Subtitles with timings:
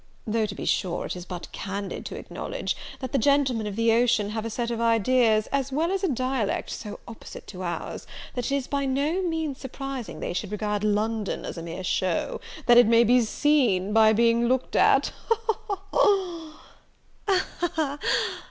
[0.25, 3.91] Though, to be sure, it is but candid to acknowledge, that the gentlemen of the
[3.91, 8.07] ocean have a set of ideas, as well as a dialect, so opposite to our's,
[8.33, 12.41] that it is by no means surprising they should regard London as a mere show,
[12.65, 15.11] that may be seen by being looked at.